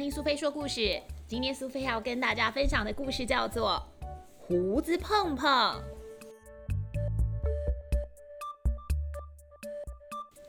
[0.00, 0.98] 听苏菲说故事。
[1.26, 3.82] 今天苏菲要跟大家分享的故事叫做
[4.38, 5.46] 《胡子碰碰》。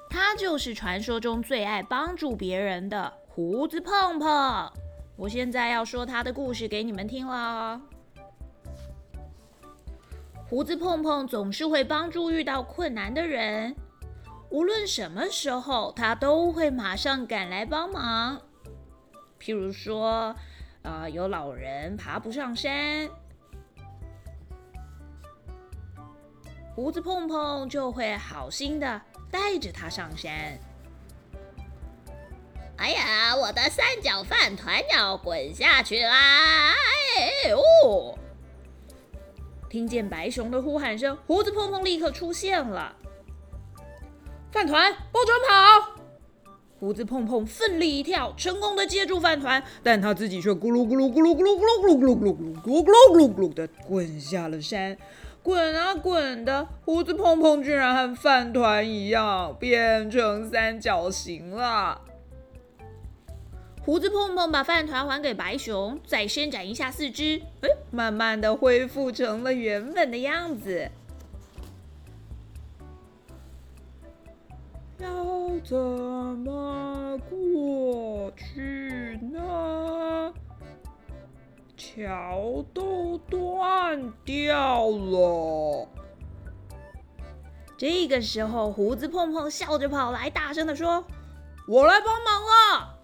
[0.10, 4.72] 他就是传说中最爱帮助别人的胡子碰碰。
[5.18, 7.82] 我现在要说他的故事给你们听了。
[10.48, 13.76] 胡子碰碰总是会帮助遇到困难的人，
[14.50, 18.42] 无论什么时候，他都会马上赶来帮忙。
[19.42, 20.36] 譬如说，
[20.84, 23.10] 呃，有老人爬不上山，
[26.76, 29.02] 胡子碰碰就会好心的
[29.32, 30.32] 带着他上山。
[32.78, 36.74] 哎呀，我的三角饭团要滚下去啦！
[36.76, 38.18] 哎呦！
[39.70, 42.96] 听见白熊的呼喊声，胡子碰碰立刻出现了。
[44.52, 46.01] 饭团，不准跑！
[46.92, 54.98] 胡子碰碰奋力一跳，成功的接住饭团，但他自己却咕噜咕噜咕噜咕噜咕噜咕噜咕噜咕噜咕噜咕噜咕噜的滚下了山。
[55.42, 62.02] 滚啊滚的，胡子碰碰居然和饭团一样变成三角形了。
[63.86, 70.92] 胡子碰碰把饭团还给白熊，再伸展一下四肢，哎，慢慢的恢复成了原本的样子。
[75.64, 80.34] 怎么过去呢？
[81.78, 85.88] 桥都断掉了。
[87.78, 91.06] 这个时候，胡子碰碰笑着跑来，大声的说
[91.68, 92.98] ：“我来帮忙了。”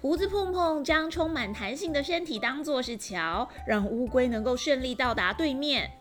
[0.00, 5.97] 胡子碰碰将充满弹性的身体当作是桥，让乌龟能够顺利到达对面。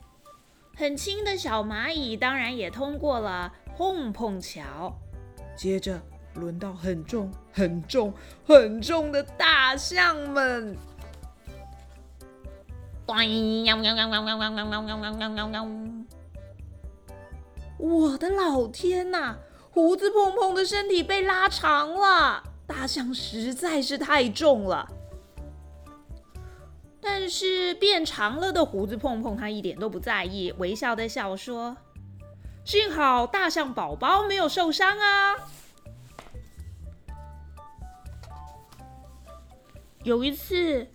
[0.79, 4.95] 很轻的小蚂蚁当然也通过了碰碰桥，
[5.55, 5.99] 接着
[6.35, 8.13] 轮到很重、很重、
[8.45, 10.77] 很重的大象们。
[17.79, 19.35] 我的老天呐！
[19.71, 24.87] 胡子碰碰的身体被拉长了，大象实在是太重了。
[27.09, 31.77] 但是变长了的胡子碰碰，他一点都不在意，微笑的笑说
[32.65, 35.35] ：“幸好大象宝宝没有受伤啊。”
[40.03, 40.85] 有一次，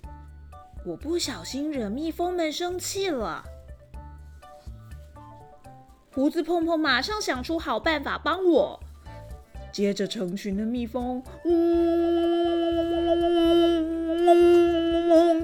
[0.87, 3.43] 我不小心惹蜜蜂们生气了，
[6.15, 8.79] 胡子碰碰马上想出好办法帮我。
[9.73, 11.21] 接着，成群的蜜蜂
[14.27, 14.62] 嗡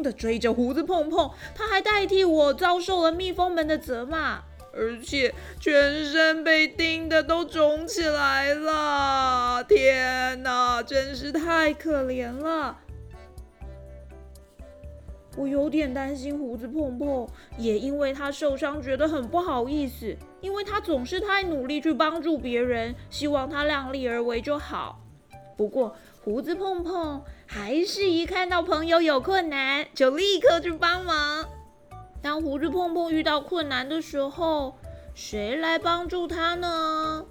[0.09, 4.41] 的追着胡子碰碰，他还代替我遭受了蜜蜂们的责骂，
[4.73, 9.63] 而且全身被叮的都肿起来了。
[9.65, 12.79] 天哪，真是太可怜了！
[15.37, 24.99] 我有点担心胡子碰碰，也因为他受伤觉得很不好意思，因为他总是太努力去帮助别人，希望他量力而为就好。
[25.59, 31.49] 不过胡子碰碰还是一看到朋友有困难，就立刻去帮忙。
[32.23, 34.79] 当胡子碰碰遇到困难的时候，
[35.17, 37.27] 谁来帮助他呢？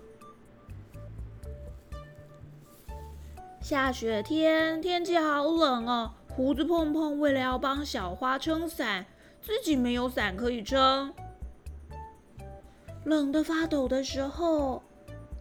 [3.62, 6.12] 下雪天，天气好冷哦。
[6.28, 9.06] 胡子碰碰为了要帮小花撑伞，
[9.42, 11.14] 自己没有伞可以撑，
[13.06, 14.84] 冷得发抖的时候，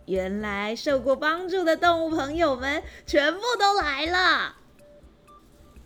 [0.06, 4.56] 原来受过帮助的动物朋友们全部都来了。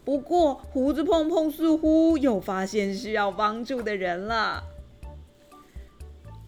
[0.05, 4.65] 不过胡子碰碰似乎又发现需要帮助的人了，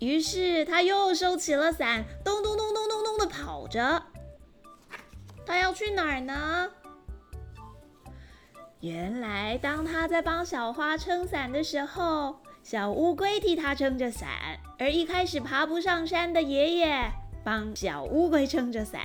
[0.00, 4.02] 于是他又收起了伞，咚咚咚咚咚咚的跑着。
[5.44, 6.70] 他要去哪儿呢？
[8.80, 14.28] 原来，当他在帮小花撑伞的时候，小乌龟替他撑着伞，
[14.78, 17.12] 而一开始爬不上山的爷爷
[17.44, 19.02] 帮小乌龟撑着伞，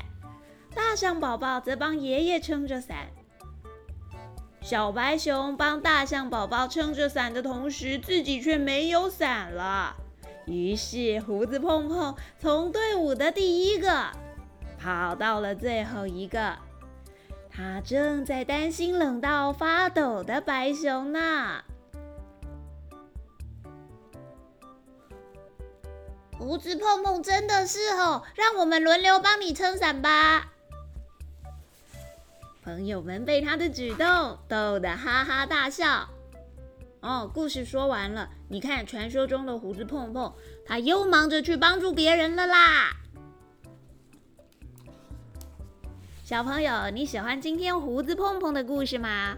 [0.76, 3.08] 大象宝宝则帮爷爷撑着伞。
[4.62, 9.96] 小白熊帮大象宝宝撑着伞的同时，自己却没有伞了。
[10.46, 14.08] 于是，胡子碰碰从队伍的第一个
[14.78, 16.58] 跑到了最后一个。
[17.50, 21.64] 他正在担心冷到发抖的白熊呢。
[26.38, 30.54] 胡子碰碰真的是哦，让我们轮流帮你撑伞吧。
[32.64, 36.08] 朋友们被他的举动逗得哈哈大笑。
[37.00, 40.34] 哦，故事说完了，你看传说中的胡子碰碰，
[40.66, 42.92] 他又忙着去帮助别人了啦。
[46.24, 49.38] 小朋友，你喜欢今天胡子碰碰的故事吗？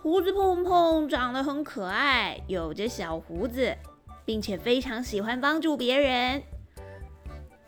[0.00, 3.76] 胡子碰碰长得很可爱，有着小胡子，
[4.28, 6.42] 并且非常喜欢帮助别人。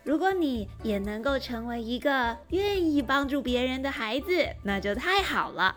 [0.05, 5.75] 如果你也能够成为一个愿意帮助别人的孩子，那就太好了。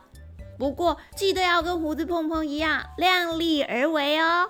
[0.60, 4.50] 不过记得要跟胡子碰碰一样量力而为哦。